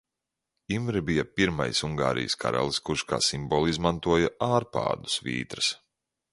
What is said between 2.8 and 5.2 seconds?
kurš kā simbolu izmantoja "Ārpādu